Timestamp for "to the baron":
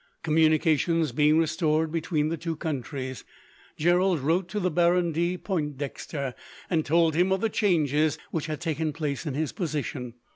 4.49-5.11